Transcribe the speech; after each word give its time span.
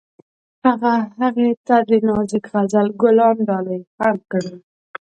هغه 0.67 0.93
هغې 1.19 1.49
ته 1.67 1.75
د 1.87 1.89
نازک 2.07 2.43
غزل 2.51 2.87
ګلان 3.01 3.37
ډالۍ 3.47 3.81
هم 4.01 4.17
کړل. 4.31 4.57